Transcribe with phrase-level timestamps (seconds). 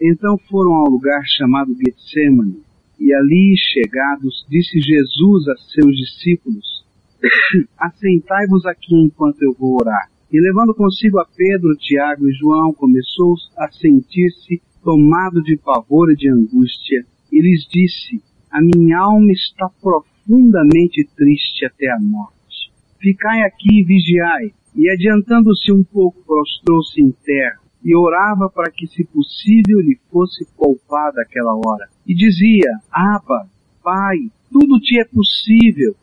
[0.00, 2.62] Então foram ao lugar chamado Getsemane,
[3.00, 6.78] e ali chegados, disse Jesus a seus discípulos,
[7.76, 10.08] Assentai-vos aqui enquanto eu vou orar.
[10.32, 16.16] E levando consigo a Pedro, Tiago e João, começou a sentir-se tomado de pavor e
[16.16, 22.72] de angústia, e lhes disse, A minha alma está profundamente triste até a morte.
[23.00, 24.52] Ficai aqui e vigiai.
[24.76, 30.46] E adiantando-se um pouco, prostrou-se em terra e orava para que, se possível, lhe fosse
[30.56, 31.88] poupada aquela hora.
[32.06, 33.48] E dizia, Abba,
[33.82, 34.16] Pai,
[34.50, 35.94] tudo te é possível.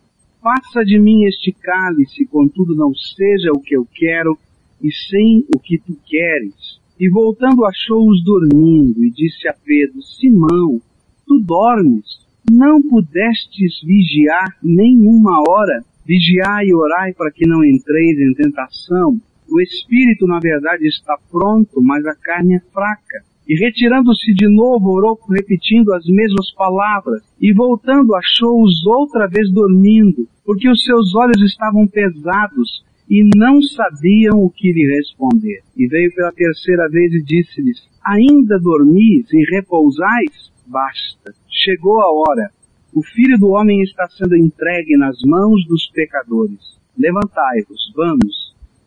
[0.41, 4.37] Passa de mim este cálice, contudo não seja o que eu quero,
[4.81, 6.79] e sim o que tu queres.
[6.99, 10.79] E voltando achou-os dormindo, e disse a Pedro, Simão,
[11.27, 12.23] tu dormes?
[12.49, 15.83] Não pudestes vigiar nem uma hora?
[16.05, 19.19] Vigiai e orai para que não entreis em tentação.
[19.49, 23.23] O espírito, na verdade, está pronto, mas a carne é fraca.
[23.47, 27.21] E retirando-se de novo, orou repetindo as mesmas palavras.
[27.39, 34.43] E voltando, achou-os outra vez dormindo, porque os seus olhos estavam pesados e não sabiam
[34.43, 35.61] o que lhe responder.
[35.77, 40.51] E veio pela terceira vez e disse-lhes, ainda dormis e repousais?
[40.65, 41.33] Basta.
[41.47, 42.49] Chegou a hora.
[42.93, 46.79] O filho do homem está sendo entregue nas mãos dos pecadores.
[46.97, 48.44] Levantai-vos, vamos.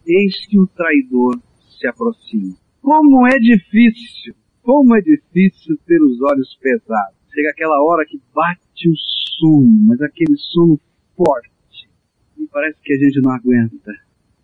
[0.09, 1.39] Eis que o traidor
[1.79, 2.57] se aproxima.
[2.81, 7.19] Como é difícil, como é difícil ter os olhos pesados.
[7.31, 8.95] Chega aquela hora que bate o
[9.39, 10.81] sono, mas aquele sono
[11.15, 11.91] forte.
[12.39, 13.93] E parece que a gente não aguenta.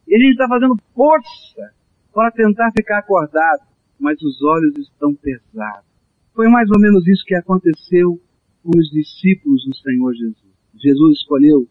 [0.06, 1.72] E a gente está fazendo força
[2.12, 3.62] para tentar ficar acordado,
[3.98, 5.88] mas os olhos estão pesados.
[6.34, 8.20] Foi mais ou menos isso que aconteceu
[8.62, 10.54] com os discípulos do Senhor Jesus.
[10.74, 11.66] Jesus escolheu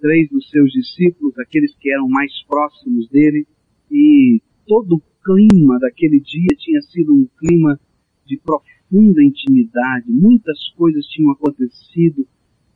[0.00, 3.46] três dos seus discípulos, aqueles que eram mais próximos dele,
[3.90, 7.78] e todo o clima daquele dia tinha sido um clima
[8.26, 10.10] de profunda intimidade.
[10.10, 12.26] Muitas coisas tinham acontecido,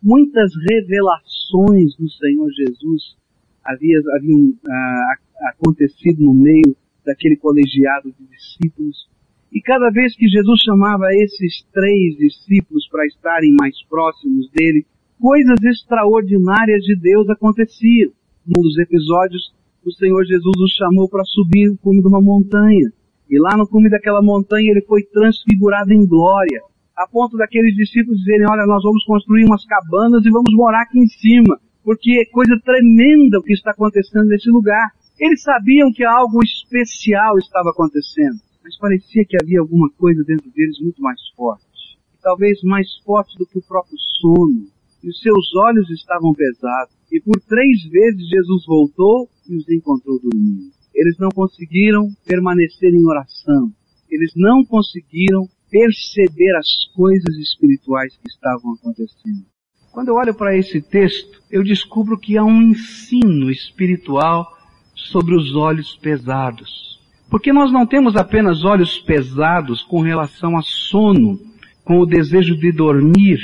[0.02, 3.16] muitas revelações do Senhor Jesus
[3.64, 5.14] havia, haviam ah,
[5.50, 9.08] acontecido no meio daquele colegiado de discípulos.
[9.52, 14.86] E cada vez que Jesus chamava esses três discípulos para estarem mais próximos dele,
[15.22, 18.10] coisas extraordinárias de Deus aconteciam.
[18.44, 19.54] Num dos episódios,
[19.86, 22.90] o Senhor Jesus os chamou para subir o cume de uma montanha.
[23.30, 26.60] E lá no cume daquela montanha ele foi transfigurado em glória,
[26.96, 30.98] a ponto daqueles discípulos dizerem, olha, nós vamos construir umas cabanas e vamos morar aqui
[30.98, 34.90] em cima porque é coisa tremenda o que está acontecendo nesse lugar.
[35.18, 40.80] Eles sabiam que algo especial estava acontecendo, mas parecia que havia alguma coisa dentro deles
[40.80, 44.66] muito mais forte, talvez mais forte do que o próprio sono.
[45.02, 46.94] E os seus olhos estavam pesados.
[47.10, 50.70] E por três vezes Jesus voltou e os encontrou dormindo.
[50.94, 53.72] Eles não conseguiram permanecer em oração.
[54.10, 59.46] Eles não conseguiram perceber as coisas espirituais que estavam acontecendo.
[59.90, 64.46] Quando eu olho para esse texto, eu descubro que há um ensino espiritual
[64.94, 67.00] sobre os olhos pesados.
[67.30, 71.38] Porque nós não temos apenas olhos pesados com relação a sono,
[71.84, 73.38] com o desejo de dormir,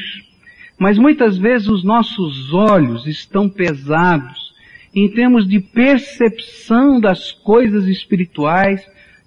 [0.78, 4.52] mas muitas vezes os nossos olhos estão pesados
[4.94, 8.80] em termos de percepção das coisas espirituais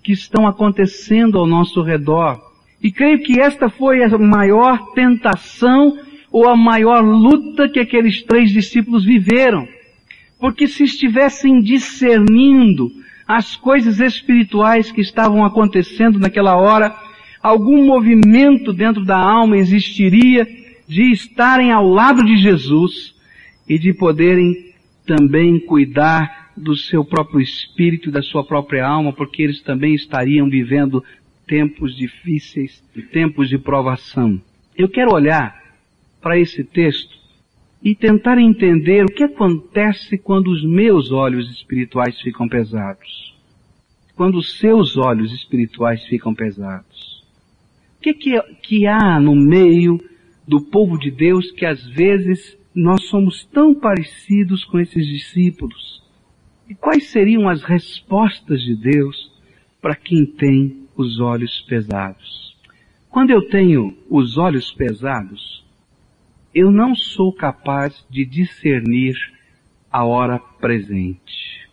[0.04, 2.40] que estão acontecendo ao nosso redor.
[2.82, 5.98] E creio que esta foi a maior tentação
[6.32, 9.68] ou a maior luta que aqueles três discípulos viveram.
[10.40, 12.90] Porque se estivessem discernindo
[13.28, 16.96] as coisas espirituais que estavam acontecendo naquela hora,
[17.44, 20.48] algum movimento dentro da alma existiria
[20.92, 23.16] de estarem ao lado de Jesus
[23.66, 24.74] e de poderem
[25.06, 30.50] também cuidar do seu próprio espírito e da sua própria alma, porque eles também estariam
[30.50, 31.02] vivendo
[31.48, 34.42] tempos difíceis tempos de provação.
[34.78, 35.64] Eu quero olhar
[36.22, 37.18] para esse texto
[37.82, 43.34] e tentar entender o que acontece quando os meus olhos espirituais ficam pesados.
[44.14, 47.24] Quando os seus olhos espirituais ficam pesados.
[47.98, 50.11] O que, que, que há no meio
[50.48, 56.02] do povo de Deus que às vezes nós somos tão parecidos com esses discípulos?
[56.70, 59.32] E quais seriam as respostas de Deus
[59.82, 62.56] para quem tem os olhos pesados?
[63.10, 65.66] Quando eu tenho os olhos pesados,
[66.56, 69.16] eu não sou capaz de discernir
[69.92, 71.70] a hora presente.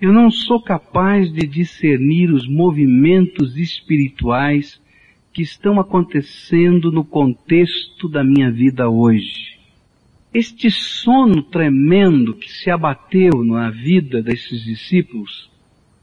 [0.00, 4.80] Eu não sou capaz de discernir os movimentos espirituais
[5.32, 9.58] que estão acontecendo no contexto da minha vida hoje.
[10.32, 15.50] Este sono tremendo que se abateu na vida desses discípulos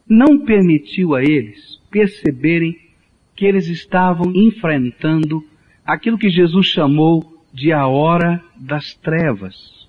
[0.08, 2.78] não permitiu a eles perceberem
[3.36, 5.44] que eles estavam enfrentando
[5.86, 9.88] aquilo que Jesus chamou de a hora das trevas.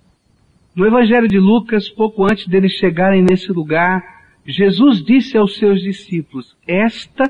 [0.75, 4.03] No Evangelho de Lucas, pouco antes deles chegarem nesse lugar,
[4.47, 7.25] Jesus disse aos seus discípulos, esta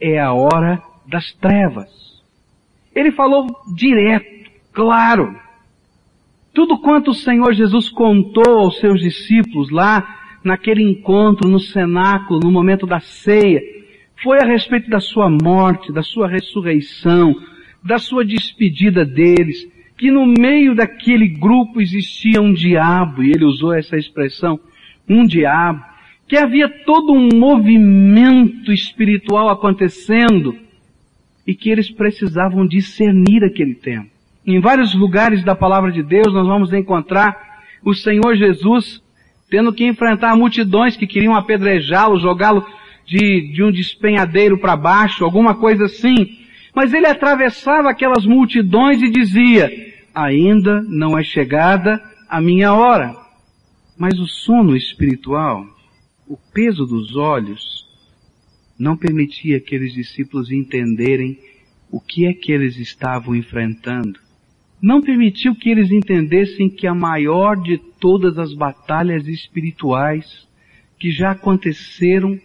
[0.00, 1.90] é a hora das trevas.
[2.94, 5.34] Ele falou direto, claro.
[6.52, 12.52] Tudo quanto o Senhor Jesus contou aos seus discípulos lá naquele encontro no cenáculo, no
[12.52, 13.60] momento da ceia,
[14.22, 17.34] foi a respeito da sua morte, da sua ressurreição,
[17.82, 19.66] da sua despedida deles,
[19.96, 24.60] que no meio daquele grupo existia um diabo, e ele usou essa expressão,
[25.08, 25.82] um diabo,
[26.28, 30.63] que havia todo um movimento espiritual acontecendo
[31.46, 34.10] e que eles precisavam discernir aquele tempo.
[34.46, 37.36] Em vários lugares da palavra de Deus nós vamos encontrar
[37.82, 39.02] o Senhor Jesus
[39.50, 42.66] tendo que enfrentar multidões que queriam apedrejá-lo, jogá-lo
[43.06, 46.38] de, de um despenhadeiro para baixo, alguma coisa assim.
[46.74, 49.70] Mas ele atravessava aquelas multidões e dizia,
[50.14, 53.14] ainda não é chegada a minha hora.
[53.96, 55.64] Mas o sono espiritual,
[56.26, 57.83] o peso dos olhos,
[58.78, 61.38] não permitia aqueles discípulos entenderem
[61.90, 64.18] o que é que eles estavam enfrentando.
[64.82, 70.46] Não permitiu que eles entendessem que a maior de todas as batalhas espirituais
[70.98, 72.38] que já aconteceram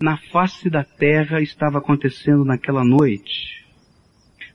[0.00, 3.64] na face da terra estava acontecendo naquela noite.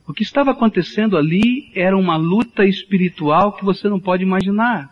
[0.06, 4.90] O que estava acontecendo ali era uma luta espiritual que você não pode imaginar.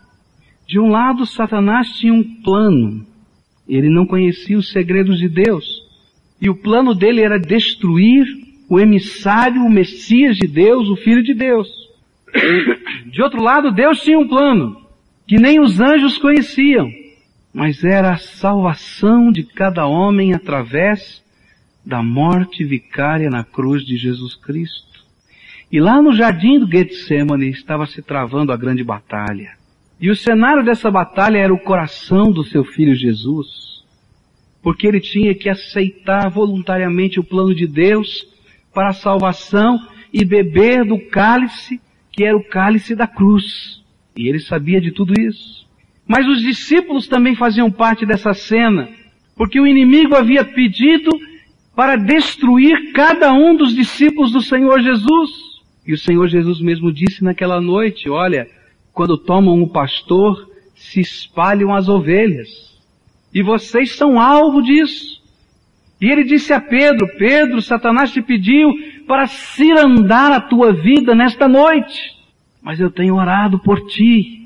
[0.67, 3.05] De um lado, Satanás tinha um plano.
[3.67, 5.82] Ele não conhecia os segredos de Deus.
[6.43, 8.25] E o plano dele era destruir
[8.69, 11.67] o emissário, o Messias de Deus, o Filho de Deus.
[13.07, 14.77] De outro lado, Deus tinha um plano
[15.25, 16.91] que nem os anjos conheciam
[17.53, 21.23] mas era a salvação de cada homem através
[21.85, 25.03] da morte vicária na cruz de Jesus Cristo.
[25.71, 29.51] E lá no jardim do Getsemane estava se travando a grande batalha.
[30.01, 33.72] E o cenário dessa batalha era o coração do seu filho Jesus,
[34.63, 38.25] porque ele tinha que aceitar voluntariamente o plano de Deus
[38.73, 39.77] para a salvação
[40.11, 41.79] e beber do cálice
[42.13, 43.83] que era o cálice da cruz.
[44.15, 45.67] E ele sabia de tudo isso.
[46.07, 48.89] Mas os discípulos também faziam parte dessa cena,
[49.35, 51.09] porque o inimigo havia pedido
[51.75, 55.31] para destruir cada um dos discípulos do Senhor Jesus.
[55.87, 58.47] E o Senhor Jesus mesmo disse naquela noite, olha,
[58.93, 62.72] quando tomam um pastor, se espalham as ovelhas.
[63.33, 65.21] E vocês são alvo disso.
[65.99, 68.69] E ele disse a Pedro, Pedro, Satanás te pediu
[69.07, 71.99] para cirandar a tua vida nesta noite.
[72.61, 74.43] Mas eu tenho orado por ti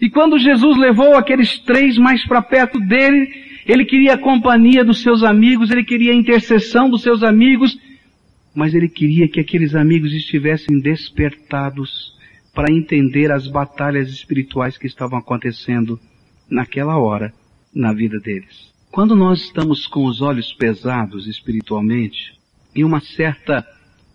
[0.00, 3.28] e quando Jesus levou aqueles três mais para perto dele,
[3.66, 7.78] ele queria a companhia dos seus amigos, ele queria a intercessão dos seus amigos,
[8.54, 12.14] mas ele queria que aqueles amigos estivessem despertados
[12.54, 15.98] para entender as batalhas espirituais que estavam acontecendo
[16.50, 17.32] naquela hora
[17.74, 18.72] na vida deles.
[18.90, 22.38] Quando nós estamos com os olhos pesados espiritualmente
[22.74, 23.66] e uma certa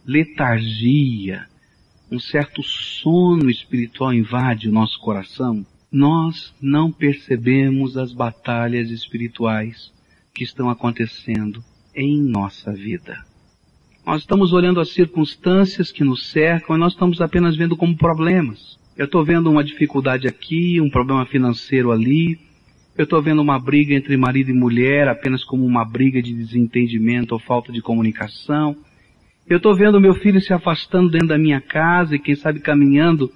[0.06, 1.46] letargia,
[2.12, 9.92] um certo sono espiritual invade o nosso coração, nós não percebemos as batalhas espirituais
[10.34, 11.64] que estão acontecendo
[11.94, 13.24] em nossa vida.
[14.06, 18.80] Nós estamos olhando as circunstâncias que nos cercam e nós estamos apenas vendo como problemas.
[18.98, 22.40] Eu estou vendo uma dificuldade aqui, um problema financeiro ali.
[23.02, 27.32] Eu estou vendo uma briga entre marido e mulher apenas como uma briga de desentendimento
[27.32, 28.78] ou falta de comunicação.
[29.50, 33.32] Eu estou vendo meu filho se afastando dentro da minha casa e quem sabe caminhando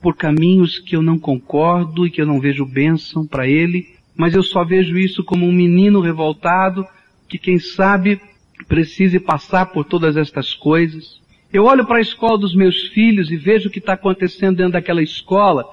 [0.00, 4.34] por caminhos que eu não concordo e que eu não vejo bênção para ele, mas
[4.34, 6.86] eu só vejo isso como um menino revoltado
[7.28, 8.18] que quem sabe
[8.66, 11.20] precise passar por todas estas coisas.
[11.52, 14.72] Eu olho para a escola dos meus filhos e vejo o que está acontecendo dentro
[14.72, 15.66] daquela escola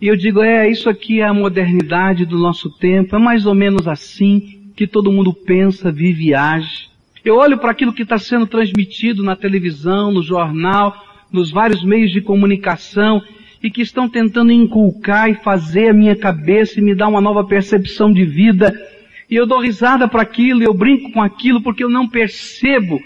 [0.00, 3.54] e eu digo, é, isso aqui é a modernidade do nosso tempo, é mais ou
[3.54, 6.88] menos assim que todo mundo pensa, vive e age.
[7.24, 10.94] Eu olho para aquilo que está sendo transmitido na televisão, no jornal,
[11.32, 13.22] nos vários meios de comunicação
[13.62, 17.42] e que estão tentando inculcar e fazer a minha cabeça e me dar uma nova
[17.42, 18.72] percepção de vida.
[19.30, 23.00] E eu dou risada para aquilo, eu brinco com aquilo porque eu não percebo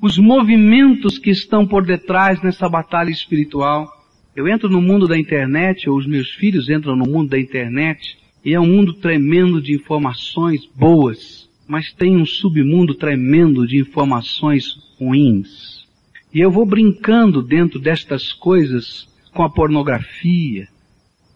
[0.00, 4.01] os movimentos que estão por detrás nessa batalha espiritual.
[4.34, 8.16] Eu entro no mundo da internet, ou os meus filhos entram no mundo da internet,
[8.42, 14.64] e é um mundo tremendo de informações boas, mas tem um submundo tremendo de informações
[14.98, 15.86] ruins.
[16.32, 20.66] E eu vou brincando dentro destas coisas com a pornografia,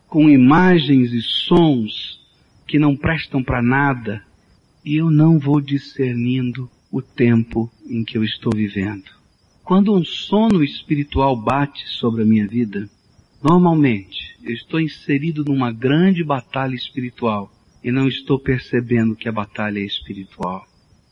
[0.08, 2.18] com imagens e sons
[2.66, 4.22] que não prestam para nada,
[4.82, 9.04] e eu não vou discernindo o tempo em que eu estou vivendo.
[9.66, 12.88] Quando um sono espiritual bate sobre a minha vida,
[13.42, 17.50] normalmente eu estou inserido numa grande batalha espiritual
[17.82, 20.64] e não estou percebendo que a batalha é espiritual.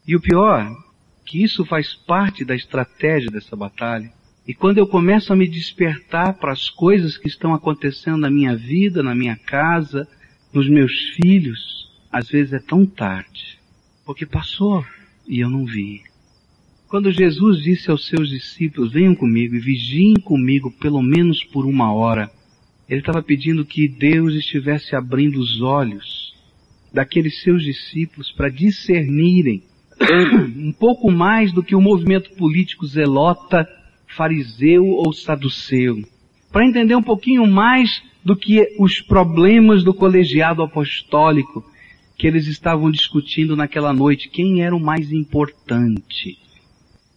[0.06, 0.72] E o pior,
[1.26, 4.12] que isso faz parte da estratégia dessa batalha.
[4.46, 8.54] E quando eu começo a me despertar para as coisas que estão acontecendo na minha
[8.54, 10.06] vida, na minha casa,
[10.52, 13.58] nos meus filhos, às vezes é tão tarde,
[14.06, 14.86] porque passou
[15.26, 16.04] e eu não vi.
[16.94, 21.92] Quando Jesus disse aos seus discípulos, venham comigo e vigiem comigo pelo menos por uma
[21.92, 22.30] hora,
[22.88, 26.32] ele estava pedindo que Deus estivesse abrindo os olhos
[26.92, 29.64] daqueles seus discípulos para discernirem
[30.56, 33.68] um pouco mais do que o movimento político zelota,
[34.16, 36.00] fariseu ou saduceu.
[36.52, 41.64] Para entender um pouquinho mais do que os problemas do colegiado apostólico
[42.16, 46.43] que eles estavam discutindo naquela noite, quem era o mais importante.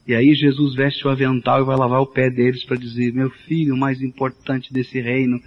[0.08, 3.30] E aí Jesus veste o avental e vai lavar o pé deles para dizer, meu
[3.30, 5.42] filho, o mais importante desse reino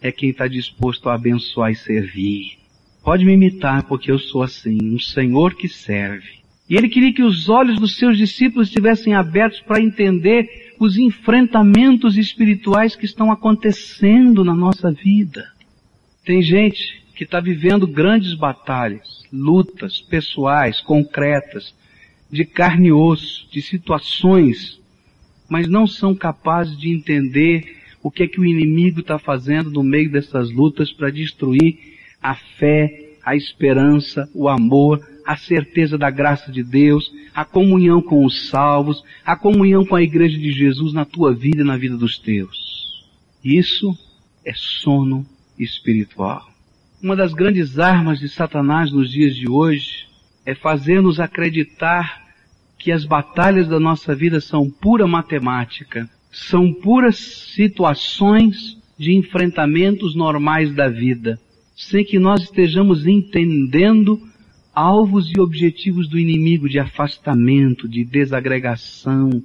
[0.00, 2.58] é quem está disposto a abençoar e servir.
[3.04, 6.36] Pode me imitar porque eu sou assim, um Senhor que serve.
[6.68, 12.16] E ele queria que os olhos dos seus discípulos estivessem abertos para entender os enfrentamentos
[12.16, 15.46] espirituais que estão acontecendo na nossa vida.
[16.24, 21.74] Tem gente que está vivendo grandes batalhas, lutas pessoais, concretas,
[22.30, 24.80] de carne e osso, de situações,
[25.48, 29.82] mas não são capazes de entender o que é que o inimigo está fazendo no
[29.82, 31.78] meio dessas lutas para destruir
[32.22, 38.24] a fé, a esperança, o amor, a certeza da graça de Deus, a comunhão com
[38.24, 41.96] os salvos, a comunhão com a igreja de Jesus na tua vida e na vida
[41.96, 43.04] dos teus.
[43.44, 43.96] Isso
[44.44, 45.26] é sono
[45.58, 46.48] espiritual.
[47.02, 50.06] Uma das grandes armas de Satanás nos dias de hoje
[50.46, 52.24] é fazer-nos acreditar
[52.78, 60.72] que as batalhas da nossa vida são pura matemática, são puras situações de enfrentamentos normais
[60.72, 61.38] da vida,
[61.74, 64.20] sem que nós estejamos entendendo
[64.72, 69.42] alvos e objetivos do inimigo de afastamento, de desagregação,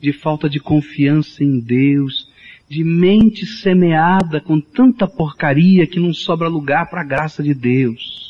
[0.00, 2.28] de falta de confiança em Deus,
[2.68, 8.27] de mente semeada com tanta porcaria que não sobra lugar para a graça de Deus.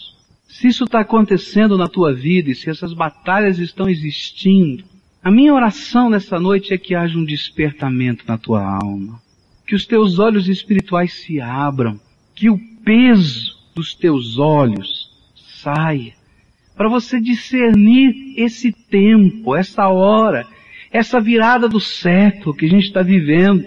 [0.48, 4.82] Se isso está acontecendo na tua vida e se essas batalhas estão existindo,
[5.22, 9.20] a minha oração nessa noite é que haja um despertamento na tua alma,
[9.66, 12.00] que os teus olhos espirituais se abram,
[12.34, 16.14] que o peso dos teus olhos saia,
[16.74, 20.46] para você discernir esse tempo, essa hora,
[20.90, 23.66] essa virada do século que a gente está vivendo,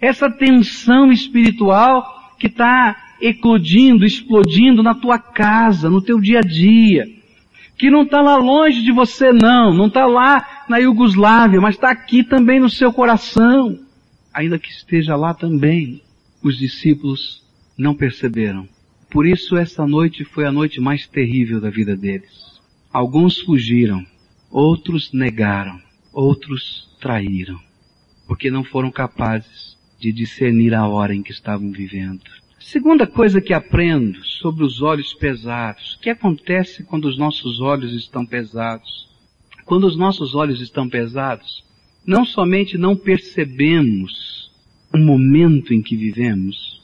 [0.00, 7.06] essa tensão espiritual que está eclodindo, explodindo na tua casa, no teu dia a dia,
[7.76, 11.90] que não está lá longe de você não, não está lá na Iugoslávia, mas está
[11.90, 13.78] aqui também no seu coração,
[14.32, 16.02] ainda que esteja lá também.
[16.42, 17.42] Os discípulos
[17.76, 18.68] não perceberam.
[19.10, 22.60] Por isso essa noite foi a noite mais terrível da vida deles.
[22.92, 24.04] Alguns fugiram,
[24.50, 25.80] outros negaram,
[26.12, 27.58] outros traíram,
[28.26, 32.22] porque não foram capazes de discernir a hora em que estavam vivendo.
[32.66, 35.94] Segunda coisa que aprendo sobre os olhos pesados.
[35.94, 39.08] O que acontece quando os nossos olhos estão pesados?
[39.64, 41.64] Quando os nossos olhos estão pesados,
[42.04, 44.50] não somente não percebemos
[44.92, 46.82] o momento em que vivemos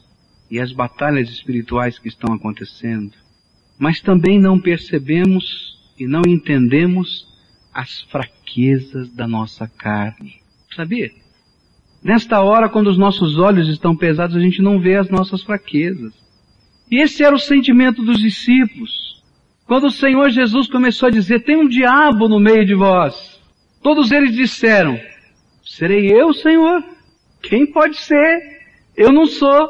[0.48, 3.14] e as batalhas espirituais que estão acontecendo,
[3.76, 7.26] mas também não percebemos e não entendemos
[7.74, 10.36] as fraquezas da nossa carne.
[10.76, 11.10] Sabia?
[12.02, 16.12] Nesta hora, quando os nossos olhos estão pesados, a gente não vê as nossas fraquezas.
[16.90, 19.22] E esse era o sentimento dos discípulos.
[19.66, 23.40] Quando o Senhor Jesus começou a dizer, tem um diabo no meio de vós.
[23.82, 24.98] Todos eles disseram,
[25.64, 26.82] serei eu, Senhor?
[27.40, 28.60] Quem pode ser?
[28.96, 29.68] Eu não sou.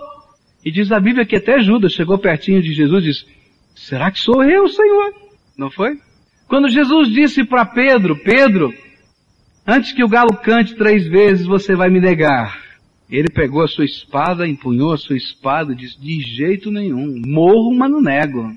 [0.64, 3.26] E diz a Bíblia que até Judas chegou pertinho de Jesus e disse,
[3.74, 5.14] será que sou eu, Senhor?
[5.56, 5.98] Não foi?
[6.48, 8.72] Quando Jesus disse para Pedro, Pedro,
[9.66, 12.60] antes que o galo cante três vezes, você vai me negar.
[13.10, 17.74] Ele pegou a sua espada, empunhou a sua espada e disse, de jeito nenhum, morro,
[17.74, 18.50] mas não nego.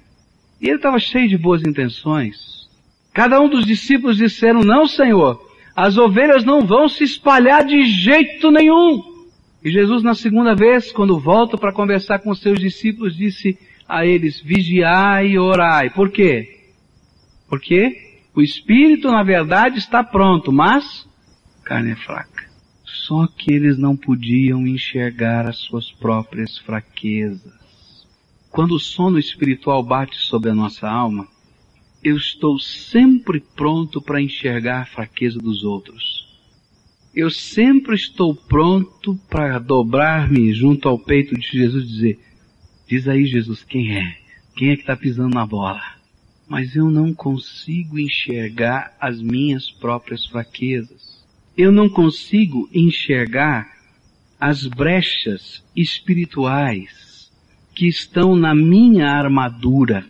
[0.62, 2.70] E ele estava cheio de boas intenções.
[3.14, 5.42] Cada um dos discípulos disseram, não Senhor,
[5.76, 9.04] as ovelhas não vão se espalhar de jeito nenhum.
[9.64, 13.58] E Jesus na segunda vez, quando volta para conversar com os seus discípulos, disse
[13.88, 15.90] a eles, vigiai e orai.
[15.90, 16.62] Por quê?
[17.50, 18.05] Porque
[18.36, 21.08] o espírito, na verdade, está pronto, mas
[21.64, 22.46] carne é fraca.
[22.84, 27.54] Só que eles não podiam enxergar as suas próprias fraquezas.
[28.50, 31.28] Quando o sono espiritual bate sobre a nossa alma,
[32.04, 36.26] eu estou sempre pronto para enxergar a fraqueza dos outros.
[37.16, 42.20] Eu sempre estou pronto para dobrar-me junto ao peito de Jesus e dizer:
[42.88, 44.18] Diz aí, Jesus, quem é?
[44.56, 45.95] Quem é que está pisando na bola?
[46.48, 51.26] Mas eu não consigo enxergar as minhas próprias fraquezas.
[51.58, 53.76] Eu não consigo enxergar
[54.40, 57.32] as brechas espirituais
[57.74, 60.06] que estão na minha armadura.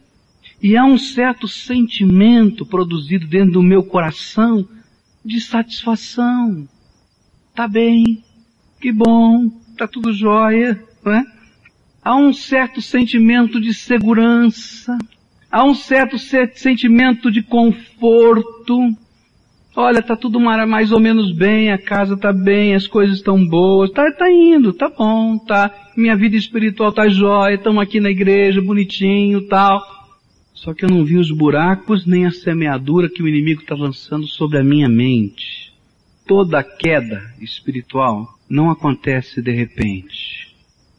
[0.61, 4.67] E há um certo sentimento produzido dentro do meu coração
[5.23, 6.67] de satisfação.
[7.53, 8.23] Tá bem,
[8.79, 11.23] que bom, tá tudo jóia, não é?
[12.03, 14.97] Há um certo sentimento de segurança,
[15.55, 18.93] há um certo sentimento de conforto,
[19.77, 23.91] Olha, tá tudo mais ou menos bem, a casa tá bem, as coisas estão boas,
[23.91, 25.69] tá, tá indo, tá bom, tá.
[25.97, 29.81] Minha vida espiritual tá jóia, estamos aqui na igreja, bonitinho, tal.
[30.53, 34.25] Só que eu não vi os buracos nem a semeadura que o inimigo está lançando
[34.27, 35.73] sobre a minha mente.
[36.25, 40.55] Toda queda espiritual não acontece de repente.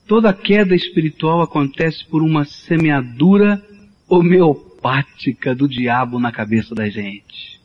[0.07, 3.63] Toda queda espiritual acontece por uma semeadura
[4.09, 7.57] homeopática do diabo na cabeça da gente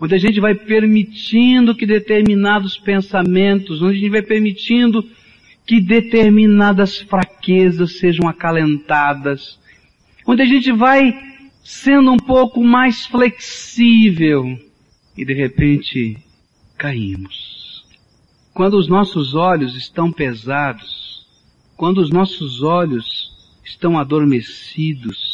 [0.00, 5.04] onde a gente vai permitindo que determinados pensamentos, onde a gente vai permitindo
[5.66, 9.58] que determinadas fraquezas sejam acalentadas,
[10.26, 11.12] onde a gente vai
[11.64, 14.58] sendo um pouco mais flexível
[15.16, 16.16] e de repente
[16.76, 17.84] caímos.
[18.54, 21.26] Quando os nossos olhos estão pesados,
[21.76, 23.30] quando os nossos olhos
[23.64, 25.27] estão adormecidos,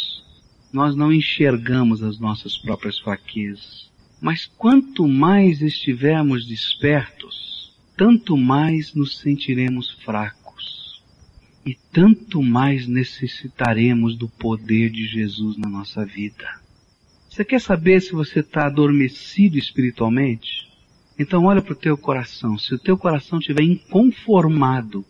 [0.75, 3.89] nós não enxergamos as nossas próprias fraquezas.
[4.21, 11.01] Mas quanto mais estivermos despertos, tanto mais nos sentiremos fracos
[11.65, 16.61] e tanto mais necessitaremos do poder de Jesus na nossa vida.
[17.31, 20.69] Você quer saber se você está adormecido espiritualmente?
[21.17, 22.59] Então olha para o teu coração.
[22.59, 25.05] Se o teu coração estiver inconformado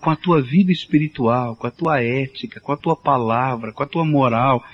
[0.00, 3.86] com a tua vida espiritual, com a tua ética, com a tua palavra, com a
[3.86, 4.64] tua moral,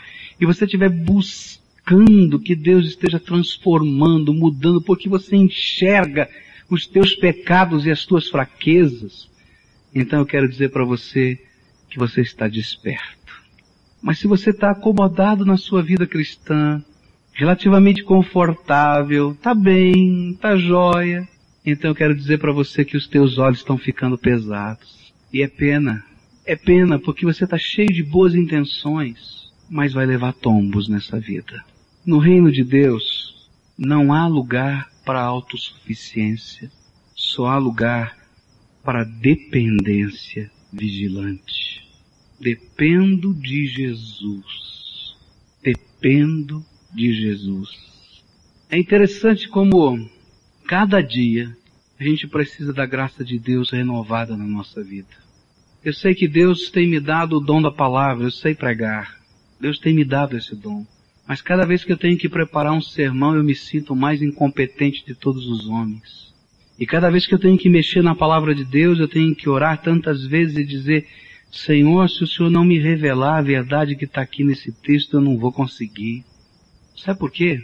[0.40, 6.28] e você estiver buscando que Deus esteja transformando, mudando, porque você enxerga
[6.68, 9.28] os teus pecados e as tuas fraquezas.
[9.94, 11.38] Então eu quero dizer para você
[11.90, 13.20] que você está desperto.
[14.00, 16.82] Mas se você está acomodado na sua vida cristã,
[17.32, 21.28] relativamente confortável, tá bem, tá jóia,
[21.64, 25.12] então eu quero dizer para você que os teus olhos estão ficando pesados.
[25.32, 26.04] E é pena.
[26.46, 31.64] É pena porque você está cheio de boas intenções, mas vai levar tombos nessa vida.
[32.04, 36.70] No reino de Deus não há lugar para autossuficiência,
[37.14, 38.16] só há lugar
[38.82, 41.88] para dependência vigilante.
[42.40, 45.16] Dependo de Jesus.
[45.62, 47.70] Dependo de Jesus.
[48.68, 50.08] É interessante como
[50.66, 51.56] cada dia
[51.98, 55.08] a gente precisa da graça de Deus renovada na nossa vida.
[55.84, 59.19] Eu sei que Deus tem me dado o dom da palavra, eu sei pregar.
[59.60, 60.86] Deus tem me dado esse dom.
[61.28, 65.04] Mas cada vez que eu tenho que preparar um sermão, eu me sinto mais incompetente
[65.06, 66.34] de todos os homens.
[66.78, 69.48] E cada vez que eu tenho que mexer na palavra de Deus, eu tenho que
[69.48, 71.06] orar tantas vezes e dizer,
[71.50, 75.20] Senhor, se o Senhor não me revelar a verdade que está aqui nesse texto, eu
[75.20, 76.24] não vou conseguir.
[76.96, 77.60] Sabe por quê?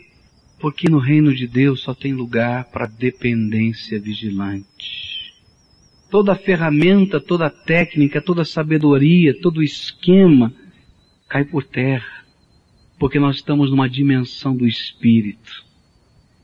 [0.61, 5.33] Porque no reino de Deus só tem lugar para dependência vigilante.
[6.11, 10.53] Toda ferramenta, toda técnica, toda sabedoria, todo esquema
[11.29, 12.25] cai por terra
[12.99, 15.65] porque nós estamos numa dimensão do Espírito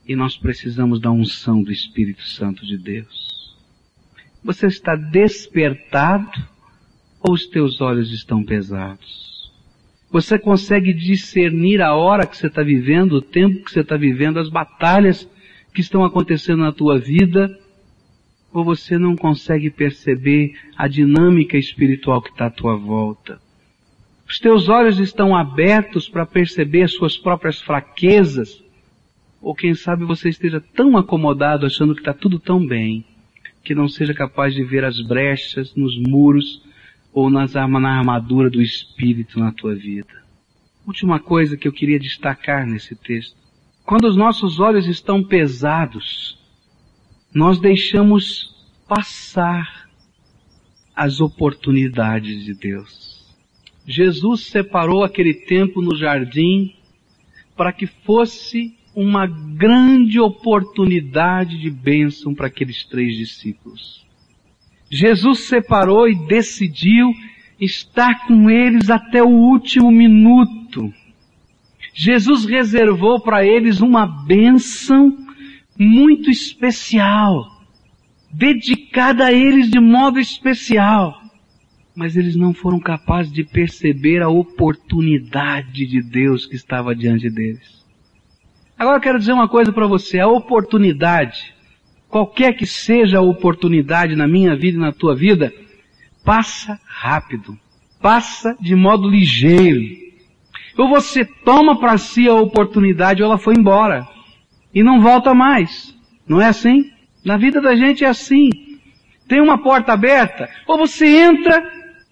[0.07, 3.55] e nós precisamos da unção do Espírito Santo de Deus.
[4.43, 6.31] Você está despertado
[7.19, 9.51] ou os teus olhos estão pesados?
[10.11, 14.37] Você consegue discernir a hora que você está vivendo, o tempo que você está vivendo,
[14.37, 15.27] as batalhas
[15.73, 17.57] que estão acontecendo na tua vida?
[18.51, 23.41] Ou você não consegue perceber a dinâmica espiritual que está à tua volta?
[24.33, 28.63] Os teus olhos estão abertos para perceber as suas próprias fraquezas?
[29.39, 33.05] Ou quem sabe você esteja tão acomodado achando que está tudo tão bem,
[33.63, 36.63] que não seja capaz de ver as brechas nos muros
[37.13, 40.23] ou nas, na armadura do Espírito na tua vida.
[40.87, 43.37] Última coisa que eu queria destacar nesse texto.
[43.85, 46.39] Quando os nossos olhos estão pesados,
[47.31, 48.51] nós deixamos
[48.87, 49.87] passar
[50.95, 53.12] as oportunidades de Deus.
[53.85, 56.73] Jesus separou aquele tempo no jardim
[57.55, 64.05] para que fosse uma grande oportunidade de bênção para aqueles três discípulos.
[64.89, 67.11] Jesus separou e decidiu
[67.59, 70.93] estar com eles até o último minuto.
[71.93, 75.17] Jesus reservou para eles uma bênção
[75.77, 77.63] muito especial,
[78.31, 81.22] dedicada a eles de modo especial.
[81.95, 87.83] Mas eles não foram capazes de perceber a oportunidade de Deus que estava diante deles.
[88.77, 91.53] Agora eu quero dizer uma coisa para você, a oportunidade,
[92.09, 95.53] qualquer que seja a oportunidade na minha vida e na tua vida,
[96.25, 97.57] passa rápido,
[98.01, 100.03] passa de modo ligeiro.
[100.77, 104.07] Ou você toma para si a oportunidade ou ela foi embora.
[104.73, 105.95] E não volta mais.
[106.27, 106.89] Não é assim?
[107.23, 108.49] Na vida da gente é assim.
[109.27, 111.63] Tem uma porta aberta, ou você entra,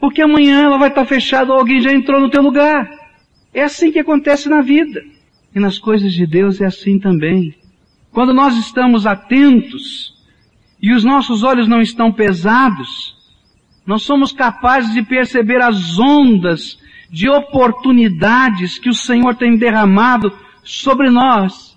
[0.02, 2.90] porque amanhã ela vai estar fechada ou alguém já entrou no teu lugar.
[3.54, 5.00] É assim que acontece na vida.
[5.54, 7.54] E nas coisas de Deus é assim também.
[8.12, 10.16] Quando nós estamos atentos
[10.82, 13.16] e os nossos olhos não estão pesados,
[13.86, 16.80] nós somos capazes de perceber as ondas
[17.12, 21.71] de oportunidades que o Senhor tem derramado sobre nós.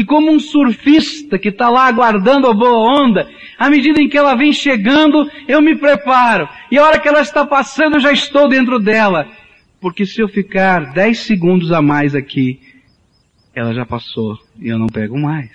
[0.00, 4.16] E como um surfista que está lá aguardando a boa onda, à medida em que
[4.16, 6.48] ela vem chegando, eu me preparo.
[6.72, 9.28] E a hora que ela está passando, eu já estou dentro dela.
[9.78, 12.60] Porque se eu ficar 10 segundos a mais aqui,
[13.54, 15.50] ela já passou e eu não pego mais.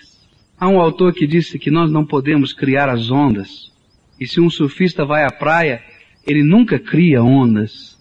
[0.60, 3.74] Há um autor que disse que nós não podemos criar as ondas.
[4.20, 5.82] E se um surfista vai à praia,
[6.24, 7.96] ele nunca cria ondas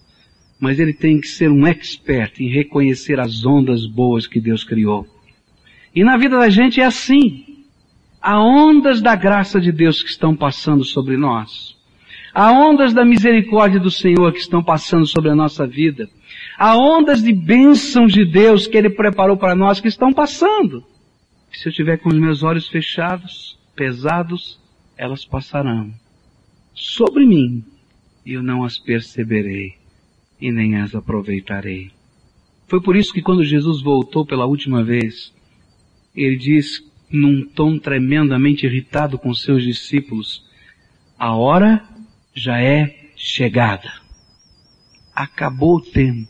[0.59, 5.05] mas ele tem que ser um expert em reconhecer as ondas boas que Deus criou.
[5.95, 7.63] E na vida da gente é assim.
[8.21, 11.75] Há ondas da graça de Deus que estão passando sobre nós.
[12.33, 16.09] Há ondas da misericórdia do Senhor que estão passando sobre a nossa vida.
[16.57, 20.83] Há ondas de bênçãos de Deus que Ele preparou para nós que estão passando.
[21.53, 24.59] Se eu tiver com os meus olhos fechados, pesados,
[24.97, 25.93] elas passarão
[26.73, 27.63] sobre mim
[28.25, 29.75] e eu não as perceberei
[30.41, 31.91] e nem as aproveitarei.
[32.67, 35.33] Foi por isso que quando Jesus voltou pela última vez,
[36.15, 40.45] ele diz num tom tremendamente irritado com seus discípulos,
[41.17, 41.83] a hora
[42.33, 43.91] já é chegada.
[45.13, 46.29] Acabou o tempo.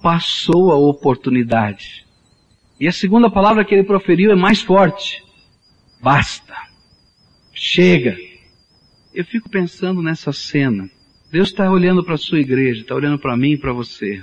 [0.00, 2.06] Passou a oportunidade.
[2.78, 5.22] E a segunda palavra que ele proferiu é mais forte.
[6.02, 6.54] Basta.
[7.52, 8.16] Chega.
[9.14, 10.88] Eu fico pensando nessa cena.
[11.30, 14.22] Deus está olhando para a sua igreja, está olhando para mim e para você.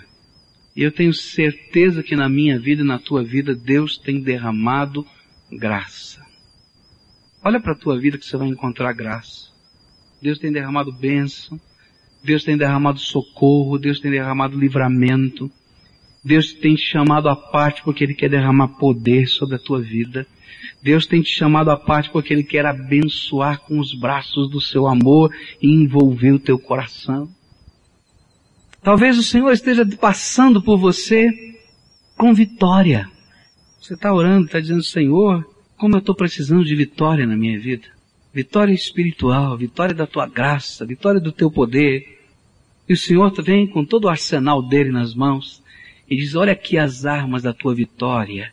[0.76, 5.06] E eu tenho certeza que na minha vida e na tua vida Deus tem derramado
[5.52, 6.26] graça.
[7.44, 9.52] Olha para a tua vida que você vai encontrar graça.
[10.22, 11.60] Deus tem derramado bênção.
[12.24, 13.78] Deus tem derramado socorro.
[13.78, 15.52] Deus tem derramado livramento.
[16.24, 20.26] Deus tem te chamado à parte porque Ele quer derramar poder sobre a tua vida.
[20.82, 24.88] Deus tem te chamado à parte porque Ele quer abençoar com os braços do seu
[24.88, 27.30] amor e envolver o teu coração.
[28.84, 31.32] Talvez o Senhor esteja passando por você
[32.18, 33.10] com vitória.
[33.80, 37.88] Você está orando, está dizendo, Senhor, como eu estou precisando de vitória na minha vida.
[38.34, 42.22] Vitória espiritual, vitória da tua graça, vitória do teu poder.
[42.88, 45.64] E o Senhor vem com todo o arsenal dele nas mãos
[46.10, 48.52] e diz, olha aqui as armas da tua vitória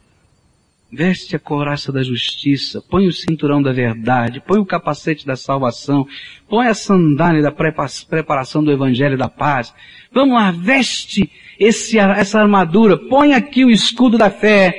[0.93, 6.05] Veste a couraça da justiça, põe o cinturão da verdade, põe o capacete da salvação,
[6.49, 9.73] põe a sandália da preparação do evangelho da paz.
[10.13, 14.75] Vamos lá, veste esse, essa armadura, põe aqui o escudo da fé.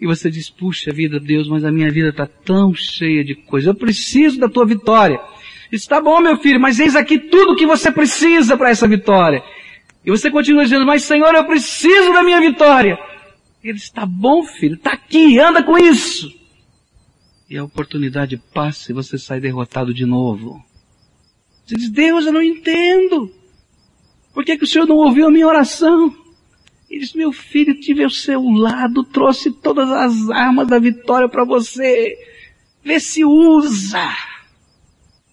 [0.00, 3.68] E você diz, puxa vida, Deus, mas a minha vida está tão cheia de coisas.
[3.68, 5.20] Eu preciso da tua vitória.
[5.70, 9.44] Está bom, meu filho, mas eis aqui tudo que você precisa para essa vitória.
[10.04, 12.98] E você continua dizendo, mas Senhor, eu preciso da minha vitória.
[13.62, 16.32] Ele está bom, filho, está aqui, anda com isso.
[17.48, 20.64] E a oportunidade passa e você sai derrotado de novo.
[21.64, 23.32] Você diz, Deus, eu não entendo.
[24.32, 26.16] Por que, que o Senhor não ouviu a minha oração?
[26.90, 31.44] Ele diz, meu filho, tive ao seu lado, trouxe todas as armas da vitória para
[31.44, 32.16] você.
[32.84, 34.10] Vê se usa.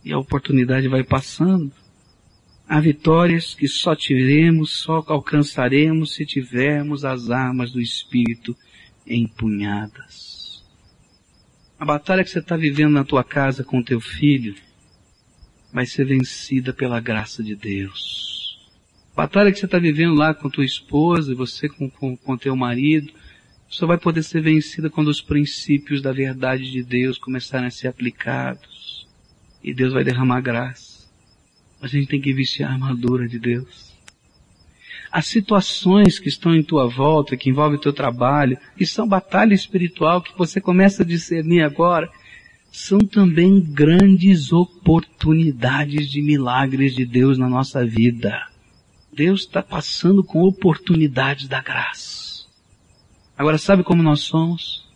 [0.05, 1.71] E a oportunidade vai passando.
[2.71, 8.55] Há vitórias que só teremos, só alcançaremos se tivermos as armas do Espírito
[9.07, 10.63] empunhadas.
[11.79, 14.53] A batalha que você está vivendo na tua casa com teu filho
[15.73, 18.59] vai ser vencida pela graça de Deus.
[19.13, 22.37] A batalha que você está vivendo lá com tua esposa e você com, com, com
[22.37, 23.11] teu marido
[23.67, 27.87] só vai poder ser vencida quando os princípios da verdade de Deus começarem a ser
[27.87, 29.07] aplicados.
[29.63, 30.88] E Deus vai derramar graça.
[31.81, 33.93] A gente tem que vestir a armadura de Deus.
[35.11, 40.21] As situações que estão em tua volta, que envolvem teu trabalho, que são batalha espiritual
[40.21, 42.09] que você começa a discernir agora,
[42.71, 48.47] são também grandes oportunidades de milagres de Deus na nossa vida.
[49.11, 52.45] Deus está passando com oportunidades da graça.
[53.37, 54.87] Agora sabe como nós somos?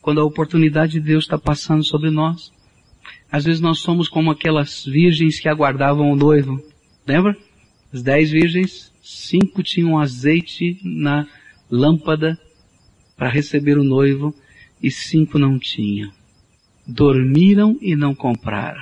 [0.00, 2.52] Quando a oportunidade de Deus está passando sobre nós,
[3.36, 6.58] às vezes nós somos como aquelas virgens que aguardavam o noivo.
[7.06, 7.36] Lembra?
[7.92, 11.26] As dez virgens, cinco tinham azeite na
[11.70, 12.40] lâmpada
[13.14, 14.34] para receber o noivo
[14.82, 16.10] e cinco não tinham.
[16.86, 18.80] Dormiram e não compraram.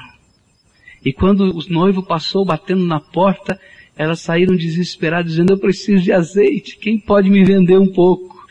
[1.04, 3.60] E quando o noivo passou batendo na porta,
[3.96, 8.46] elas saíram desesperadas dizendo, eu preciso de azeite, quem pode me vender um pouco?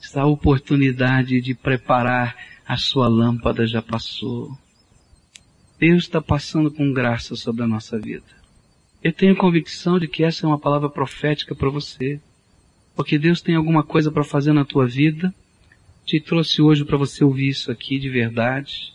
[0.00, 4.56] Essa oportunidade de preparar a sua lâmpada já passou.
[5.78, 8.26] Deus está passando com graça sobre a nossa vida.
[9.02, 12.20] Eu tenho convicção de que essa é uma palavra profética para você.
[12.96, 15.32] Porque Deus tem alguma coisa para fazer na tua vida.
[16.04, 18.92] Te trouxe hoje para você ouvir isso aqui de verdade.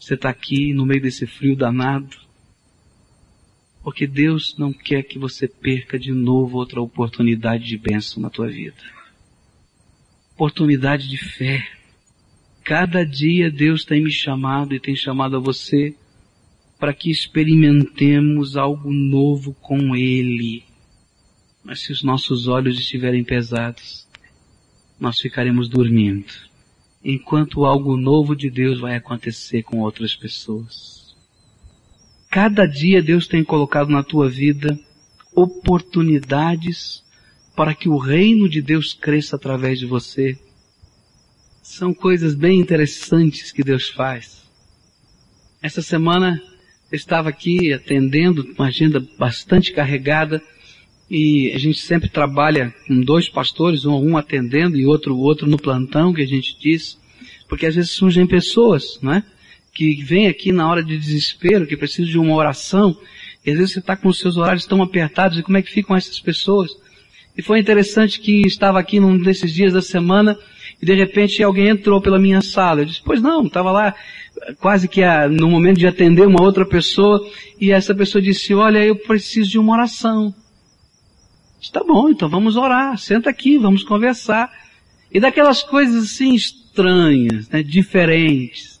[0.00, 2.16] Você está aqui no meio desse frio danado.
[3.84, 8.48] Porque Deus não quer que você perca de novo outra oportunidade de bênção na tua
[8.48, 8.82] vida.
[10.34, 11.77] Oportunidade de fé.
[12.68, 15.94] Cada dia Deus tem me chamado e tem chamado a você
[16.78, 20.62] para que experimentemos algo novo com Ele.
[21.64, 24.06] Mas se os nossos olhos estiverem pesados,
[25.00, 26.30] nós ficaremos dormindo,
[27.02, 31.16] enquanto algo novo de Deus vai acontecer com outras pessoas.
[32.30, 34.78] Cada dia Deus tem colocado na tua vida
[35.34, 37.02] oportunidades
[37.56, 40.38] para que o reino de Deus cresça através de você.
[41.70, 44.42] São coisas bem interessantes que Deus faz.
[45.62, 46.42] Essa semana
[46.90, 50.42] eu estava aqui atendendo uma agenda bastante carregada
[51.10, 56.14] e a gente sempre trabalha com dois pastores, um, atendendo e outro outro no plantão
[56.14, 56.98] que a gente diz,
[57.46, 59.22] porque às vezes surgem pessoas, não é?
[59.70, 62.98] Que vêm aqui na hora de desespero, que precisam de uma oração,
[63.44, 65.70] e às vezes você está com os seus horários tão apertados, e como é que
[65.70, 66.70] ficam essas pessoas?
[67.36, 70.36] E foi interessante que estava aqui num desses dias da semana,
[70.80, 72.80] e de repente alguém entrou pela minha sala.
[72.80, 73.94] Eu disse, pois não, estava lá
[74.60, 77.20] quase que a, no momento de atender uma outra pessoa,
[77.60, 80.34] e essa pessoa disse, olha, eu preciso de uma oração.
[81.60, 84.50] Está bom, então vamos orar, senta aqui, vamos conversar.
[85.12, 88.80] E daquelas coisas assim estranhas, né, diferentes,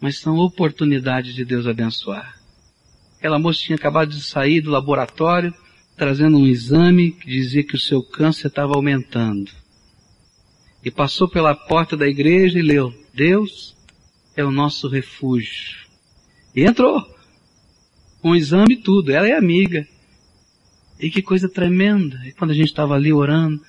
[0.00, 2.34] mas são oportunidades de Deus abençoar.
[3.18, 5.54] Aquela moça tinha acabado de sair do laboratório,
[5.96, 9.52] trazendo um exame que dizia que o seu câncer estava aumentando.
[10.84, 13.76] E passou pela porta da igreja e leu, Deus
[14.36, 15.80] é o nosso refúgio.
[16.54, 17.04] E entrou.
[18.20, 19.12] Com um exame e tudo.
[19.12, 19.86] Ela é amiga.
[20.98, 22.20] E que coisa tremenda.
[22.26, 23.60] E quando a gente estava ali orando,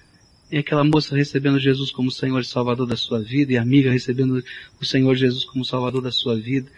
[0.52, 3.89] e aquela moça recebendo Jesus como Senhor e Salvador da sua vida, e a amiga
[3.89, 4.43] recebendo
[4.80, 6.69] o Senhor Jesus como Salvador da sua vida.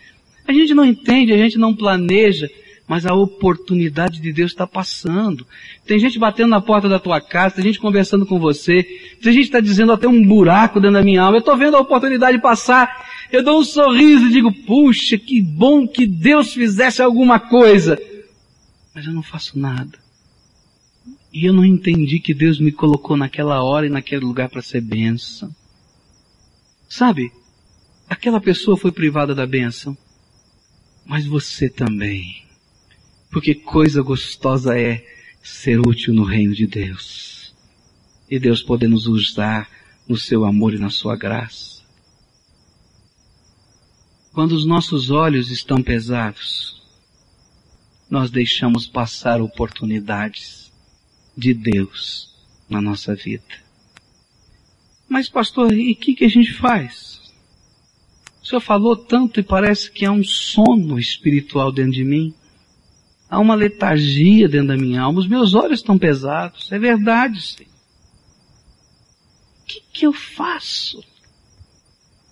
[0.47, 2.49] A gente não entende, a gente não planeja,
[2.87, 5.47] mas a oportunidade de Deus está passando.
[5.85, 8.83] Tem gente batendo na porta da tua casa, tem gente conversando com você,
[9.21, 11.37] tem gente está dizendo até um buraco dentro da minha alma.
[11.37, 12.89] Eu estou vendo a oportunidade passar,
[13.31, 17.97] eu dou um sorriso e digo, puxa, que bom que Deus fizesse alguma coisa.
[18.93, 19.97] Mas eu não faço nada.
[21.31, 24.81] E eu não entendi que Deus me colocou naquela hora e naquele lugar para ser
[24.81, 25.49] bênção.
[26.87, 27.31] Sabe?
[28.07, 29.97] Aquela pessoa foi privada da bênção.
[31.03, 32.43] Mas você também.
[33.33, 35.03] Porque coisa gostosa é
[35.41, 37.53] ser útil no reino de Deus.
[38.29, 39.67] E Deus poder nos usar
[40.07, 41.81] no seu amor e na sua graça.
[44.31, 46.79] Quando os nossos olhos estão pesados,
[48.09, 50.71] nós deixamos passar oportunidades
[51.35, 52.29] de Deus
[52.69, 53.43] na nossa vida.
[55.09, 57.19] Mas pastor, e o que, que a gente faz?
[58.43, 62.33] O senhor falou tanto e parece que há um sono espiritual dentro de mim.
[63.29, 65.19] Há uma letargia dentro da minha alma.
[65.19, 66.71] Os meus olhos estão pesados.
[66.71, 67.71] É verdade, Senhor.
[69.61, 71.03] O que, que eu faço?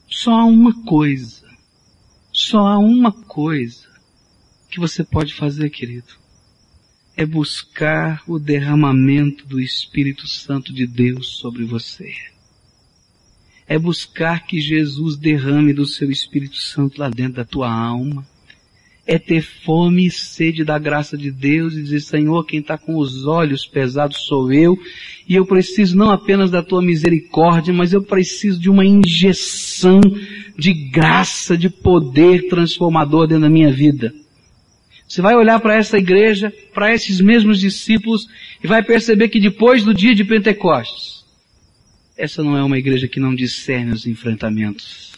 [0.10, 1.50] Só há uma coisa.
[2.32, 3.90] Só há uma coisa
[4.70, 6.22] que você pode fazer, querido
[7.16, 12.14] é buscar o derramamento do Espírito Santo de Deus sobre você.
[13.68, 18.26] É buscar que Jesus derrame do seu Espírito Santo lá dentro da tua alma.
[19.06, 22.98] É ter fome e sede da graça de Deus e dizer, Senhor, quem está com
[22.98, 24.78] os olhos pesados sou eu,
[25.28, 30.00] e eu preciso não apenas da tua misericórdia, mas eu preciso de uma injeção
[30.58, 34.14] de graça, de poder transformador dentro da minha vida.
[35.08, 38.28] Você vai olhar para essa igreja, para esses mesmos discípulos,
[38.64, 41.26] e vai perceber que depois do dia de Pentecostes,
[42.16, 45.12] essa não é uma igreja que não discerne os enfrentamentos.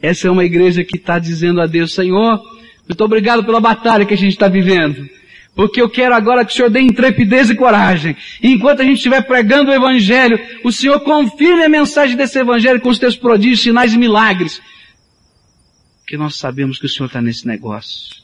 [0.00, 2.42] Essa é uma igreja que está dizendo a Deus, Senhor,
[2.88, 5.08] muito obrigado pela batalha que a gente está vivendo.
[5.54, 8.16] Porque eu quero agora que o Senhor dê intrepidez e coragem.
[8.42, 12.80] E enquanto a gente estiver pregando o Evangelho, o Senhor confirme a mensagem desse Evangelho
[12.80, 14.60] com os teus prodígios, sinais e milagres.
[16.00, 18.16] Porque nós sabemos que o Senhor está nesse negócio.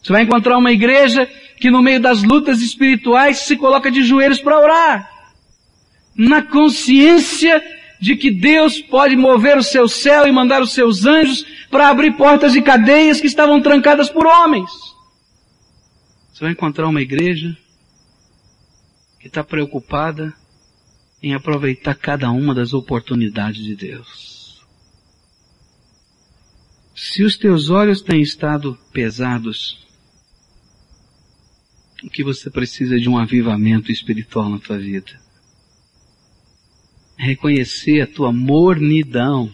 [0.00, 1.28] Você vai encontrar uma igreja
[1.60, 5.10] que no meio das lutas espirituais se coloca de joelhos para orar.
[6.14, 7.60] Na consciência
[8.00, 12.16] de que Deus pode mover o seu céu e mandar os seus anjos para abrir
[12.16, 14.70] portas e cadeias que estavam trancadas por homens.
[16.32, 17.56] Você vai encontrar uma igreja
[19.18, 20.34] que está preocupada
[21.22, 24.64] em aproveitar cada uma das oportunidades de Deus.
[26.94, 29.86] Se os teus olhos têm estado pesados,
[32.02, 35.25] o que você precisa é de um avivamento espiritual na tua vida.
[37.16, 39.52] Reconhecer a tua mornidão.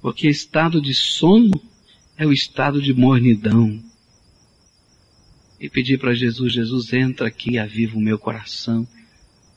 [0.00, 1.50] Porque estado de sono
[2.16, 3.82] é o estado de mornidão.
[5.58, 8.86] E pedir para Jesus, Jesus entra aqui, aviva o meu coração.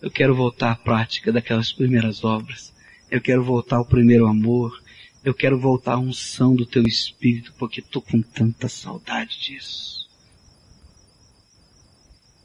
[0.02, 2.73] Eu quero voltar à prática daquelas primeiras obras.
[3.10, 4.84] Eu quero voltar ao primeiro amor.
[5.23, 10.03] Eu quero voltar à unção do teu espírito, porque estou com tanta saudade disso.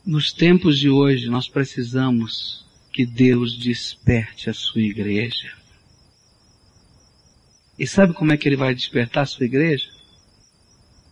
[0.08, 5.54] Nos tempos de hoje, nós precisamos que Deus desperte a sua igreja.
[7.78, 9.86] E sabe como é que Ele vai despertar a sua igreja?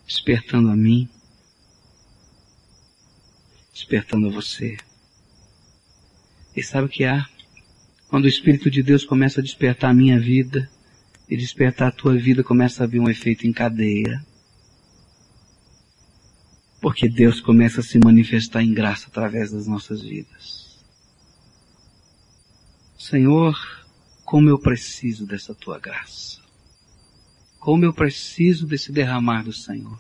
[0.06, 1.06] despertando a mim,
[3.74, 4.78] despertando a você.
[6.56, 7.28] E sabe o que há?
[8.08, 10.70] Quando o Espírito de Deus começa a despertar a minha vida
[11.28, 14.24] e despertar a tua vida, começa a haver um efeito em cadeia.
[16.86, 20.86] Porque Deus começa a se manifestar em graça através das nossas vidas.
[22.96, 23.58] Senhor,
[24.24, 26.40] como eu preciso dessa tua graça.
[27.58, 29.98] Como eu preciso desse derramar do Senhor.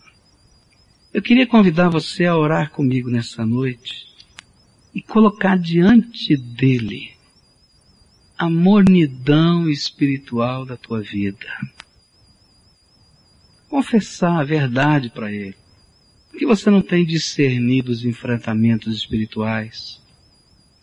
[1.12, 4.14] Eu queria convidar você a orar comigo nessa noite
[4.94, 7.16] e colocar diante dele
[8.38, 11.48] a mornidão espiritual da tua vida.
[13.68, 15.65] Confessar a verdade para ele.
[16.38, 20.00] Que você não tem discernido os enfrentamentos espirituais.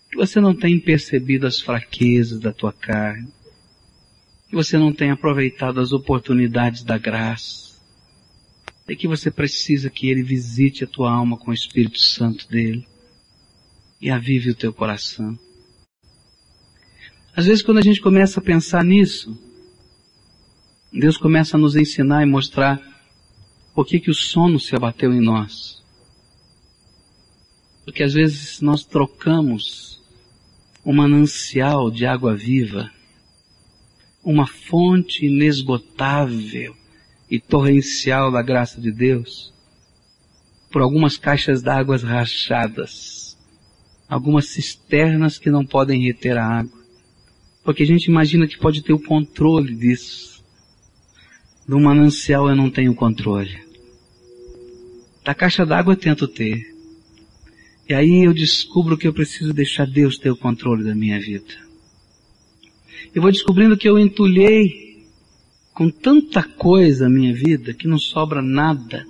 [0.10, 3.28] Que você não tem percebido as fraquezas da tua carne
[4.54, 7.74] que você não tem aproveitado as oportunidades da graça.
[8.88, 12.86] É que você precisa que Ele visite a tua alma com o Espírito Santo dele
[14.00, 15.36] e avive o teu coração.
[17.36, 19.36] Às vezes quando a gente começa a pensar nisso,
[20.94, 22.80] Deus começa a nos ensinar e mostrar
[23.74, 25.84] por que, que o sono se abateu em nós.
[27.84, 30.02] Porque às vezes nós trocamos
[30.86, 32.92] um manancial de água viva
[34.24, 36.76] uma fonte inesgotável
[37.30, 39.52] e torrencial da graça de Deus
[40.72, 43.38] por algumas caixas d'água rachadas,
[44.08, 46.80] algumas cisternas que não podem reter a água,
[47.64, 50.44] porque a gente imagina que pode ter o controle disso.
[51.68, 53.63] Do manancial eu não tenho controle.
[55.24, 56.74] Da caixa d'água eu tento ter.
[57.90, 61.64] E aí eu descubro que eu preciso deixar Deus ter o controle da minha vida
[63.14, 65.06] eu vou descobrindo que eu entulhei
[65.74, 69.06] com tanta coisa a minha vida que não sobra nada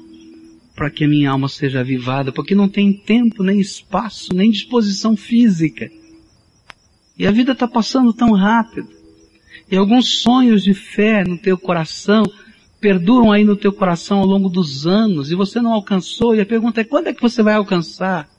[0.76, 5.16] para que a minha alma seja avivada, porque não tem tempo, nem espaço, nem disposição
[5.16, 5.90] física.
[7.18, 8.90] E a vida está passando tão rápido.
[9.70, 12.24] E alguns sonhos de fé no teu coração
[12.84, 16.36] perduram aí no teu coração ao longo dos anos e você não alcançou.
[16.36, 18.30] E a pergunta é quando é que você vai alcançar?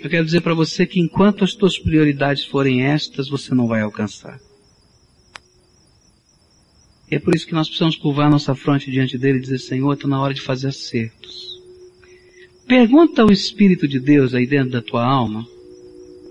[0.00, 3.80] Eu quero dizer para você que enquanto as tuas prioridades forem estas, você não vai
[3.82, 4.38] alcançar.
[7.10, 9.94] E é por isso que nós precisamos curvar nossa fronte diante dele e dizer, Senhor,
[9.94, 11.60] está na hora de fazer acertos.
[12.68, 15.44] Pergunta ao Espírito de Deus aí dentro da tua alma.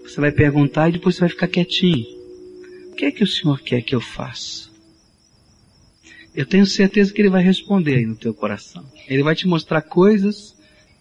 [0.04, 2.06] Você vai perguntar e depois você vai ficar quietinho.
[2.92, 4.71] O que é que o Senhor quer que eu faça?
[6.34, 8.86] Eu tenho certeza que Ele vai responder aí no teu coração.
[9.08, 10.56] Ele vai te mostrar coisas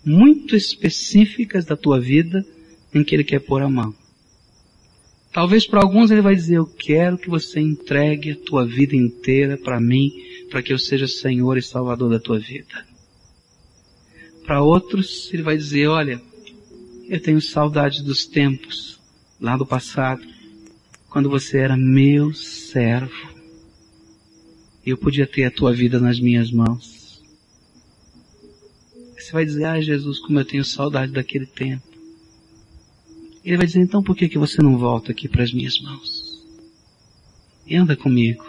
[0.05, 2.45] muito específicas da tua vida
[2.93, 3.95] em que Ele quer pôr a mão.
[5.33, 9.57] Talvez para alguns Ele vai dizer, eu quero que você entregue a tua vida inteira
[9.57, 10.11] para mim,
[10.51, 12.85] para que eu seja Senhor e Salvador da tua vida.
[14.45, 16.21] Para outros Ele vai dizer, olha,
[17.09, 19.01] eu tenho saudade dos tempos
[19.41, 20.23] lá do passado,
[21.09, 23.40] quando você era meu servo.
[24.85, 27.23] Eu podia ter a tua vida nas minhas mãos.
[29.19, 31.87] Você vai dizer, ah Jesus, como eu tenho saudade daquele tempo.
[33.45, 36.45] Ele vai dizer, então por que, que você não volta aqui para as minhas mãos?
[37.67, 38.45] E anda comigo,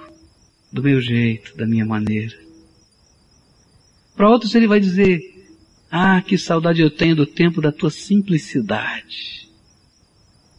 [0.72, 2.38] do meu jeito, da minha maneira.
[4.16, 5.20] Para outros ele vai dizer,
[5.90, 9.50] ah, que saudade eu tenho do tempo da tua simplicidade.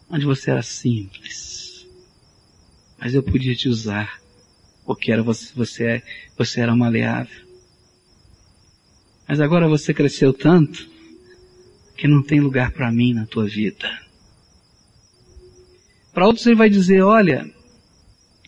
[0.09, 1.87] Onde você era simples.
[2.99, 4.22] Mas eu podia te usar.
[4.85, 6.03] Porque era você, você,
[6.37, 7.43] você era maleável.
[9.27, 10.89] Mas agora você cresceu tanto
[11.95, 13.89] que não tem lugar para mim na tua vida.
[16.13, 17.49] Para outros ele vai dizer, olha,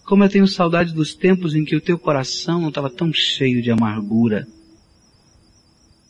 [0.03, 3.61] como eu tenho saudade dos tempos em que o teu coração não estava tão cheio
[3.61, 4.47] de amargura.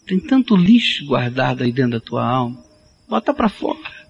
[0.05, 2.61] Tem tanto lixo guardado aí dentro da tua alma.
[3.07, 4.05] Bota para fora.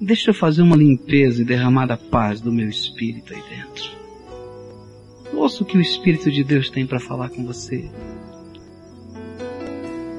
[0.00, 4.05] Deixa eu fazer uma limpeza e derramar a paz do meu espírito aí dentro.
[5.32, 7.90] Ouça o que o Espírito de Deus tem para falar com você.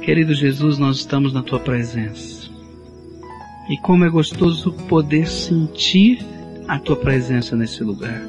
[0.02, 2.50] Querido Jesus, nós estamos na tua presença.
[3.70, 6.26] E como é gostoso poder sentir
[6.68, 8.22] a tua presença nesse lugar.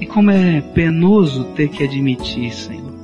[0.00, 2.94] E como é penoso ter que admitir, Senhor,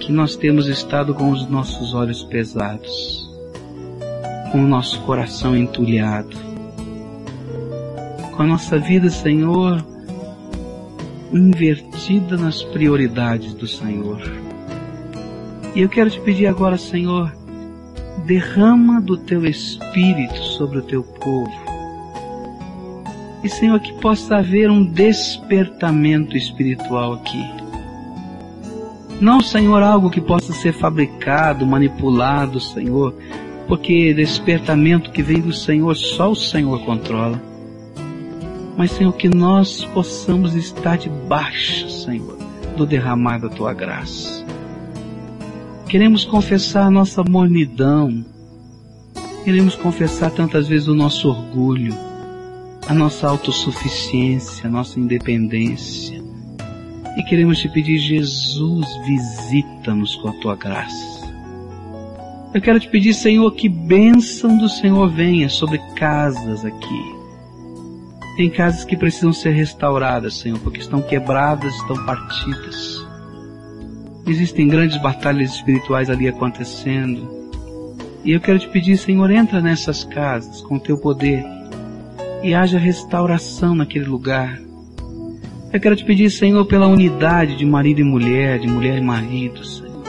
[0.00, 3.30] que nós temos estado com os nossos olhos pesados,
[4.50, 6.36] com o nosso coração entulhado,
[8.36, 9.82] com a nossa vida, Senhor,
[11.32, 14.20] invertida nas prioridades do Senhor.
[15.74, 17.34] E eu quero te pedir agora, Senhor,
[18.26, 21.72] derrama do teu Espírito sobre o teu povo
[23.42, 27.44] e, Senhor, que possa haver um despertamento espiritual aqui.
[29.20, 33.14] Não, Senhor, algo que possa ser fabricado, manipulado, Senhor,
[33.66, 37.40] porque despertamento que vem do Senhor só o Senhor controla.
[38.76, 42.38] Mas, Senhor, que nós possamos estar debaixo, Senhor,
[42.76, 44.44] do derramar da tua graça.
[45.88, 48.24] Queremos confessar a nossa mornidão.
[49.44, 52.12] Queremos confessar tantas vezes o nosso orgulho
[52.88, 56.22] a nossa autossuficiência, a nossa independência.
[57.16, 61.22] E queremos te pedir, Jesus, visita-nos com a tua graça.
[62.54, 67.21] Eu quero te pedir, Senhor, que bênção do Senhor venha sobre casas aqui.
[68.36, 73.06] Tem casas que precisam ser restauradas, Senhor, porque estão quebradas, estão partidas.
[74.26, 77.28] Existem grandes batalhas espirituais ali acontecendo.
[78.24, 81.44] E eu quero te pedir, Senhor, entra nessas casas com o teu poder
[82.42, 84.58] e haja restauração naquele lugar.
[85.72, 89.64] Eu quero te pedir, Senhor, pela unidade de marido e mulher, de mulher e marido,
[89.64, 90.04] Senhor.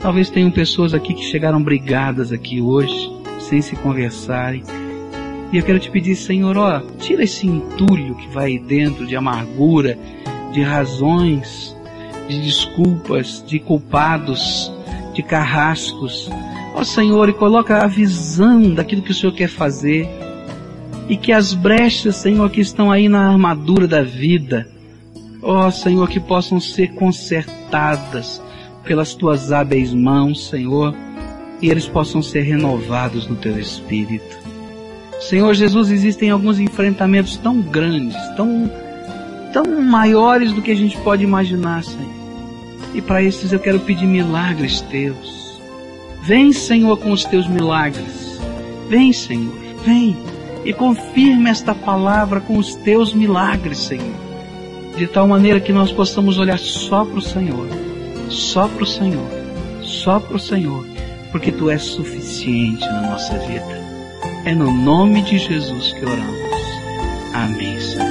[0.00, 4.64] Talvez tenham pessoas aqui que chegaram brigadas aqui hoje, sem se conversarem.
[5.52, 9.98] E eu quero te pedir, Senhor, ó, tira esse entulho que vai dentro de amargura,
[10.50, 11.76] de razões,
[12.26, 14.72] de desculpas, de culpados,
[15.12, 16.30] de carrascos.
[16.74, 20.08] Ó Senhor, e coloca a visão daquilo que o Senhor quer fazer
[21.08, 24.66] e que as brechas, Senhor, que estão aí na armadura da vida,
[25.42, 28.40] ó Senhor, que possam ser consertadas
[28.84, 30.94] pelas tuas hábeis mãos, Senhor,
[31.60, 34.41] e eles possam ser renovados no teu espírito.
[35.28, 38.70] Senhor Jesus, existem alguns enfrentamentos tão grandes, tão,
[39.52, 42.10] tão maiores do que a gente pode imaginar, Senhor.
[42.92, 45.60] E para esses eu quero pedir milagres teus.
[46.22, 48.40] Vem, Senhor, com os teus milagres.
[48.88, 49.54] Vem, Senhor,
[49.84, 50.16] vem
[50.64, 54.14] e confirme esta palavra com os teus milagres, Senhor.
[54.96, 57.66] De tal maneira que nós possamos olhar só para o Senhor,
[58.28, 59.30] só para o Senhor,
[59.82, 60.84] só para o Senhor,
[61.30, 63.81] porque Tu és suficiente na nossa vida.
[64.44, 66.52] É no nome de Jesus que oramos.
[67.32, 68.01] Amém, Senhor.